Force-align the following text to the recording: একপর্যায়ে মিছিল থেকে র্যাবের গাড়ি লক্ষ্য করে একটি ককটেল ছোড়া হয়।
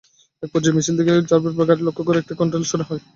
একপর্যায়ে 0.43 0.75
মিছিল 0.75 0.95
থেকে 0.99 1.11
র্যাবের 1.21 1.67
গাড়ি 1.69 1.81
লক্ষ্য 1.83 2.03
করে 2.05 2.17
একটি 2.19 2.33
ককটেল 2.35 2.63
ছোড়া 2.69 2.85
হয়। 2.89 3.01